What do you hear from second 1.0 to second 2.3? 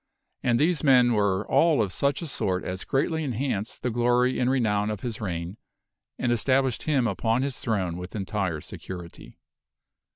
were all of such a